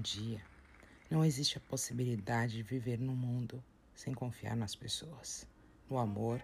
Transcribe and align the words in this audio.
dia, 0.00 0.40
não 1.10 1.22
existe 1.22 1.58
a 1.58 1.60
possibilidade 1.60 2.54
de 2.54 2.62
viver 2.62 2.98
no 2.98 3.14
mundo 3.14 3.62
sem 3.94 4.14
confiar 4.14 4.56
nas 4.56 4.74
pessoas, 4.74 5.46
no 5.90 5.98
amor 5.98 6.42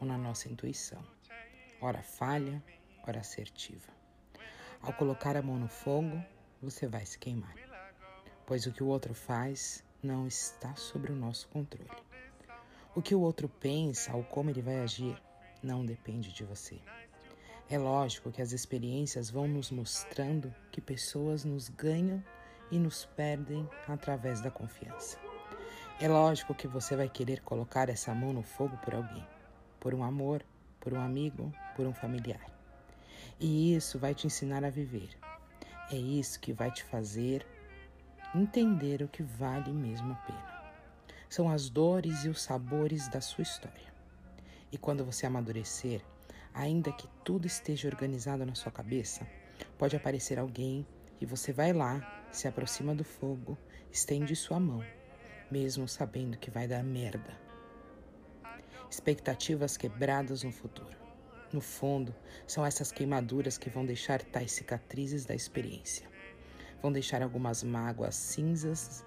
ou 0.00 0.06
na 0.06 0.16
nossa 0.16 0.48
intuição. 0.48 1.02
Ora 1.80 2.02
falha, 2.02 2.62
ora 3.06 3.20
assertiva. 3.20 3.92
Ao 4.80 4.94
colocar 4.94 5.36
a 5.36 5.42
mão 5.42 5.58
no 5.58 5.68
fogo, 5.68 6.24
você 6.62 6.86
vai 6.86 7.04
se 7.04 7.18
queimar, 7.18 7.54
pois 8.46 8.66
o 8.66 8.72
que 8.72 8.82
o 8.82 8.86
outro 8.86 9.12
faz 9.12 9.84
não 10.02 10.26
está 10.26 10.74
sob 10.74 11.12
o 11.12 11.16
nosso 11.16 11.48
controle. 11.48 11.90
O 12.94 13.02
que 13.02 13.14
o 13.14 13.20
outro 13.20 13.48
pensa 13.48 14.16
ou 14.16 14.24
como 14.24 14.48
ele 14.48 14.62
vai 14.62 14.80
agir 14.80 15.20
não 15.62 15.84
depende 15.84 16.32
de 16.32 16.44
você. 16.44 16.80
É 17.68 17.78
lógico 17.78 18.32
que 18.32 18.42
as 18.42 18.52
experiências 18.52 19.28
vão 19.30 19.46
nos 19.46 19.70
mostrando 19.70 20.52
que 20.72 20.80
pessoas 20.80 21.44
nos 21.44 21.68
ganham 21.68 22.24
e 22.70 22.78
nos 22.78 23.04
perdem 23.04 23.68
através 23.88 24.40
da 24.40 24.50
confiança. 24.50 25.18
É 26.00 26.08
lógico 26.08 26.54
que 26.54 26.66
você 26.66 26.96
vai 26.96 27.08
querer 27.08 27.40
colocar 27.40 27.88
essa 27.88 28.14
mão 28.14 28.32
no 28.32 28.42
fogo 28.42 28.76
por 28.78 28.94
alguém, 28.94 29.26
por 29.78 29.94
um 29.94 30.02
amor, 30.02 30.42
por 30.80 30.94
um 30.94 31.00
amigo, 31.00 31.52
por 31.76 31.86
um 31.86 31.92
familiar. 31.92 32.44
E 33.38 33.74
isso 33.74 33.98
vai 33.98 34.14
te 34.14 34.26
ensinar 34.26 34.64
a 34.64 34.70
viver. 34.70 35.10
É 35.90 35.96
isso 35.96 36.40
que 36.40 36.52
vai 36.52 36.70
te 36.70 36.84
fazer 36.84 37.46
entender 38.34 39.02
o 39.02 39.08
que 39.08 39.22
vale 39.22 39.72
mesmo 39.72 40.12
a 40.12 40.16
pena. 40.16 40.62
São 41.28 41.50
as 41.50 41.68
dores 41.68 42.24
e 42.24 42.28
os 42.28 42.42
sabores 42.42 43.08
da 43.08 43.20
sua 43.20 43.42
história. 43.42 43.90
E 44.72 44.78
quando 44.78 45.04
você 45.04 45.26
amadurecer, 45.26 46.00
ainda 46.54 46.92
que 46.92 47.08
tudo 47.24 47.46
esteja 47.46 47.88
organizado 47.88 48.46
na 48.46 48.54
sua 48.54 48.70
cabeça, 48.70 49.26
pode 49.76 49.96
aparecer 49.96 50.38
alguém 50.38 50.86
e 51.20 51.26
você 51.26 51.52
vai 51.52 51.72
lá, 51.72 52.24
se 52.32 52.48
aproxima 52.48 52.94
do 52.94 53.04
fogo, 53.04 53.58
estende 53.92 54.34
sua 54.34 54.58
mão, 54.58 54.84
mesmo 55.50 55.86
sabendo 55.86 56.38
que 56.38 56.50
vai 56.50 56.66
dar 56.66 56.82
merda. 56.82 57.38
Expectativas 58.90 59.76
quebradas 59.76 60.42
no 60.42 60.50
futuro. 60.50 60.98
No 61.52 61.60
fundo, 61.60 62.14
são 62.46 62.64
essas 62.64 62.92
queimaduras 62.92 63.58
que 63.58 63.68
vão 63.68 63.84
deixar 63.84 64.22
tais 64.22 64.52
cicatrizes 64.52 65.24
da 65.24 65.34
experiência. 65.34 66.08
Vão 66.80 66.90
deixar 66.92 67.22
algumas 67.22 67.62
mágoas 67.62 68.14
cinzas 68.14 69.04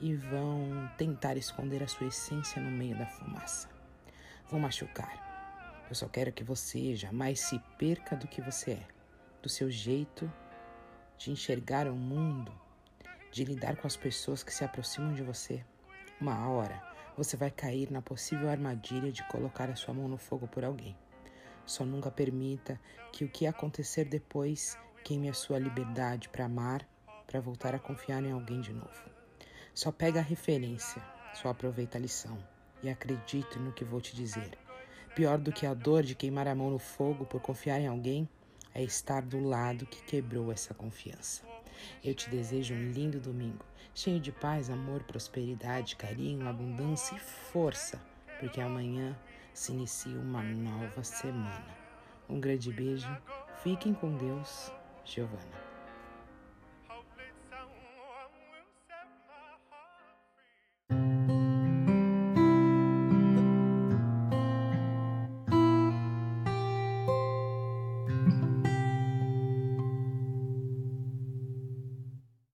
e 0.00 0.14
vão 0.14 0.90
tentar 0.96 1.36
esconder 1.36 1.82
a 1.82 1.88
sua 1.88 2.08
essência 2.08 2.60
no 2.60 2.70
meio 2.70 2.96
da 2.98 3.06
fumaça. 3.06 3.68
Vão 4.48 4.58
machucar. 4.58 5.86
Eu 5.88 5.94
só 5.94 6.08
quero 6.08 6.32
que 6.32 6.42
você 6.42 6.94
jamais 6.96 7.40
se 7.40 7.58
perca 7.78 8.16
do 8.16 8.26
que 8.26 8.40
você 8.40 8.72
é, 8.72 8.86
do 9.42 9.48
seu 9.48 9.70
jeito 9.70 10.30
de 11.20 11.30
enxergar 11.30 11.86
o 11.86 11.94
mundo, 11.94 12.50
de 13.30 13.44
lidar 13.44 13.76
com 13.76 13.86
as 13.86 13.94
pessoas 13.94 14.42
que 14.42 14.54
se 14.54 14.64
aproximam 14.64 15.12
de 15.12 15.22
você. 15.22 15.62
Uma 16.18 16.48
hora 16.48 16.82
você 17.14 17.36
vai 17.36 17.50
cair 17.50 17.90
na 17.90 18.00
possível 18.00 18.48
armadilha 18.48 19.12
de 19.12 19.22
colocar 19.28 19.68
a 19.68 19.76
sua 19.76 19.92
mão 19.92 20.08
no 20.08 20.16
fogo 20.16 20.48
por 20.48 20.64
alguém. 20.64 20.96
Só 21.66 21.84
nunca 21.84 22.10
permita 22.10 22.80
que 23.12 23.22
o 23.22 23.28
que 23.28 23.46
acontecer 23.46 24.06
depois 24.06 24.78
queime 25.04 25.28
a 25.28 25.34
sua 25.34 25.58
liberdade 25.58 26.30
para 26.30 26.46
amar, 26.46 26.88
para 27.26 27.38
voltar 27.38 27.74
a 27.74 27.78
confiar 27.78 28.24
em 28.24 28.32
alguém 28.32 28.62
de 28.62 28.72
novo. 28.72 29.10
Só 29.74 29.92
pega 29.92 30.20
a 30.20 30.22
referência, 30.22 31.02
só 31.34 31.50
aproveita 31.50 31.98
a 31.98 32.00
lição 32.00 32.38
e 32.82 32.88
acredite 32.88 33.58
no 33.58 33.74
que 33.74 33.84
vou 33.84 34.00
te 34.00 34.16
dizer. 34.16 34.56
Pior 35.14 35.36
do 35.36 35.52
que 35.52 35.66
a 35.66 35.74
dor 35.74 36.02
de 36.02 36.14
queimar 36.14 36.48
a 36.48 36.54
mão 36.54 36.70
no 36.70 36.78
fogo 36.78 37.26
por 37.26 37.42
confiar 37.42 37.78
em 37.78 37.88
alguém 37.88 38.26
é 38.74 38.82
estar 38.82 39.22
do 39.22 39.40
lado 39.40 39.86
que 39.86 40.02
quebrou 40.02 40.52
essa 40.52 40.74
confiança. 40.74 41.42
Eu 42.04 42.14
te 42.14 42.28
desejo 42.28 42.74
um 42.74 42.90
lindo 42.90 43.18
domingo, 43.18 43.64
cheio 43.94 44.20
de 44.20 44.32
paz, 44.32 44.70
amor, 44.70 45.02
prosperidade, 45.04 45.96
carinho, 45.96 46.48
abundância 46.48 47.14
e 47.14 47.20
força, 47.20 48.00
porque 48.38 48.60
amanhã 48.60 49.16
se 49.54 49.72
inicia 49.72 50.18
uma 50.18 50.42
nova 50.42 51.02
semana. 51.02 51.76
Um 52.28 52.40
grande 52.40 52.72
beijo, 52.72 53.08
fiquem 53.62 53.92
com 53.92 54.16
Deus, 54.16 54.72
Giovana. 55.04 55.69